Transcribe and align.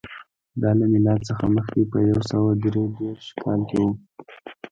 دا 0.61 0.69
له 0.79 0.85
میلاد 0.91 1.21
څخه 1.29 1.45
مخکې 1.55 1.81
په 1.91 1.97
یو 2.09 2.19
سوه 2.31 2.49
درې 2.63 2.83
دېرش 2.97 3.27
کال 3.41 3.59
کې 3.69 3.77
و 3.83 3.87